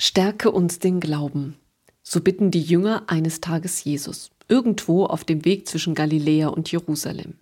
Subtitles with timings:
[0.00, 1.56] Stärke uns den Glauben.
[2.02, 7.34] So bitten die Jünger eines Tages Jesus, irgendwo auf dem Weg zwischen Galiläa und Jerusalem.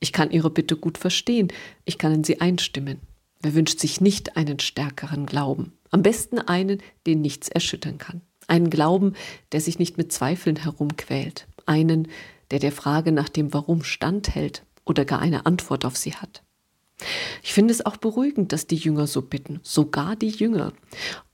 [0.00, 1.48] Ich kann ihre Bitte gut verstehen,
[1.84, 3.00] ich kann in sie einstimmen.
[3.42, 5.72] Wer wünscht sich nicht einen stärkeren Glauben?
[5.90, 8.22] Am besten einen, den nichts erschüttern kann.
[8.46, 9.14] Einen Glauben,
[9.52, 11.46] der sich nicht mit Zweifeln herumquält.
[11.66, 12.08] Einen,
[12.50, 16.42] der der Frage nach dem Warum standhält oder gar eine Antwort auf sie hat.
[17.42, 20.72] Ich finde es auch beruhigend, dass die Jünger so bitten, sogar die Jünger,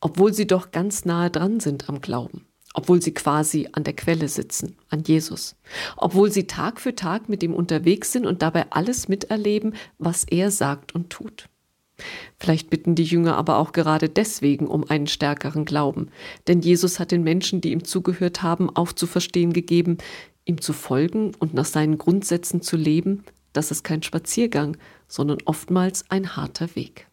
[0.00, 4.28] obwohl sie doch ganz nahe dran sind am Glauben, obwohl sie quasi an der Quelle
[4.28, 5.56] sitzen, an Jesus,
[5.96, 10.50] obwohl sie Tag für Tag mit ihm unterwegs sind und dabei alles miterleben, was er
[10.50, 11.48] sagt und tut.
[12.38, 16.08] Vielleicht bitten die Jünger aber auch gerade deswegen um einen stärkeren Glauben,
[16.46, 19.96] denn Jesus hat den Menschen, die ihm zugehört haben, auch zu verstehen gegeben,
[20.44, 23.24] ihm zu folgen und nach seinen Grundsätzen zu leben,
[23.56, 24.76] das ist kein Spaziergang,
[25.08, 27.08] sondern oftmals ein harter Weg.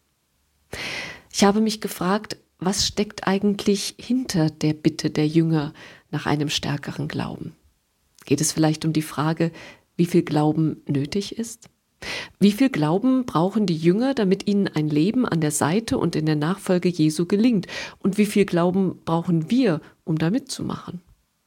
[1.32, 5.72] Ich habe mich gefragt, was steckt eigentlich hinter der Bitte der Jünger
[6.10, 7.54] nach einem stärkeren Glauben?
[8.24, 9.52] Geht es vielleicht um die Frage,
[9.96, 11.68] wie viel Glauben nötig ist?
[12.38, 16.26] Wie viel Glauben brauchen die Jünger, damit ihnen ein Leben an der Seite und in
[16.26, 17.66] der Nachfolge Jesu gelingt?
[17.98, 21.00] Und wie viel Glauben brauchen wir, um da mitzumachen?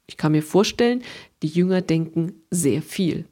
[0.07, 1.03] Ich kann mir vorstellen,
[1.43, 3.25] die Jünger denken sehr viel.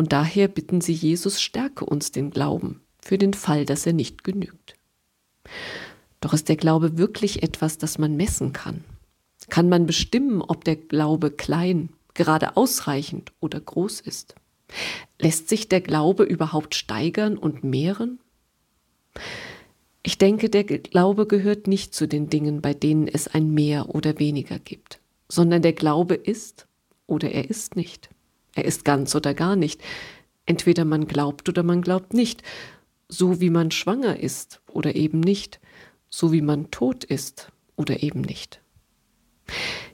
[0.00, 4.24] Und daher bitten sie Jesus, stärke uns den Glauben für den Fall, dass er nicht
[4.24, 4.74] genügt.
[6.22, 8.82] Doch ist der Glaube wirklich etwas, das man messen kann?
[9.50, 14.36] Kann man bestimmen, ob der Glaube klein, gerade ausreichend oder groß ist?
[15.18, 18.20] Lässt sich der Glaube überhaupt steigern und mehren?
[20.02, 24.18] Ich denke, der Glaube gehört nicht zu den Dingen, bei denen es ein Mehr oder
[24.18, 26.66] weniger gibt, sondern der Glaube ist
[27.06, 28.08] oder er ist nicht.
[28.60, 29.80] Er ist ganz oder gar nicht.
[30.44, 32.42] Entweder man glaubt oder man glaubt nicht,
[33.08, 35.60] so wie man schwanger ist oder eben nicht,
[36.10, 38.60] so wie man tot ist oder eben nicht.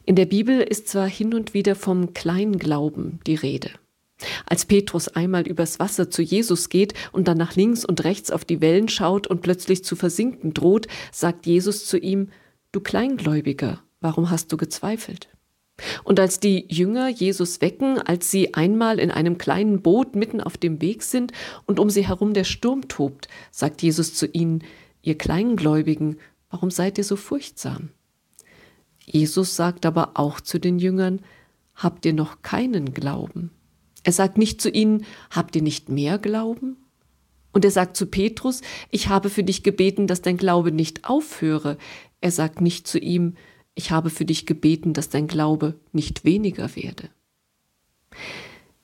[0.05, 3.71] In der Bibel ist zwar hin und wieder vom Kleinglauben die Rede.
[4.47, 8.45] Als Petrus einmal übers Wasser zu Jesus geht und dann nach links und rechts auf
[8.45, 12.31] die Wellen schaut und plötzlich zu versinken droht, sagt Jesus zu ihm,
[12.73, 15.29] Du Kleingläubiger, warum hast du gezweifelt?
[16.05, 20.57] Und als die Jünger Jesus wecken, als sie einmal in einem kleinen Boot mitten auf
[20.57, 21.33] dem Weg sind
[21.67, 24.65] und um sie herum der Sturm tobt, sagt Jesus zu ihnen,
[25.03, 26.19] ihr Kleingläubigen,
[26.51, 27.91] warum seid ihr so furchtsam?
[29.05, 31.21] Jesus sagt aber auch zu den Jüngern,
[31.75, 33.51] habt ihr noch keinen Glauben?
[34.03, 36.77] Er sagt nicht zu ihnen, habt ihr nicht mehr Glauben?
[37.53, 38.61] Und er sagt zu Petrus,
[38.91, 41.79] ich habe für dich gebeten, dass dein Glaube nicht aufhöre.
[42.21, 43.35] Er sagt nicht zu ihm,
[43.77, 47.11] ich habe für dich gebeten, dass dein Glaube nicht weniger werde.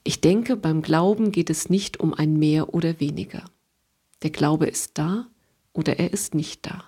[0.04, 3.44] Ich denke, beim Glauben geht es nicht um ein mehr oder weniger.
[4.22, 5.26] Der Glaube ist da
[5.72, 6.84] oder er ist nicht da.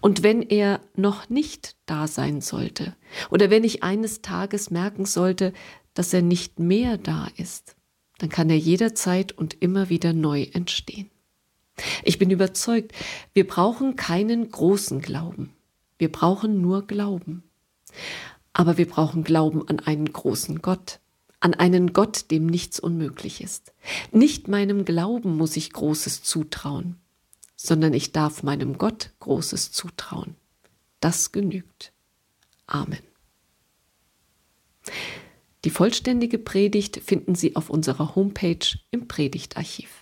[0.00, 2.96] Und wenn er noch nicht da sein sollte,
[3.30, 5.52] oder wenn ich eines Tages merken sollte,
[5.94, 7.76] dass er nicht mehr da ist,
[8.18, 11.10] dann kann er jederzeit und immer wieder neu entstehen.
[12.02, 12.92] Ich bin überzeugt,
[13.34, 15.52] wir brauchen keinen großen Glauben.
[16.00, 17.42] Wir brauchen nur Glauben.
[18.54, 20.98] Aber wir brauchen Glauben an einen großen Gott,
[21.40, 23.74] an einen Gott, dem nichts unmöglich ist.
[24.10, 26.96] Nicht meinem Glauben muss ich Großes zutrauen,
[27.54, 30.36] sondern ich darf meinem Gott Großes zutrauen.
[31.00, 31.92] Das genügt.
[32.66, 33.02] Amen.
[35.66, 39.99] Die vollständige Predigt finden Sie auf unserer Homepage im Predigtarchiv.